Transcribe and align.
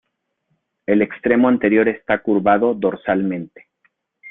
El 0.87 1.03
extremo 1.03 1.47
anterior 1.47 1.87
está 1.87 2.23
curvado 2.23 2.73
dorsalmente. 2.73 3.67